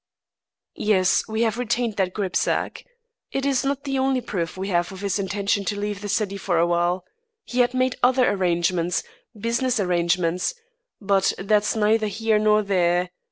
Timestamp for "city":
6.09-6.37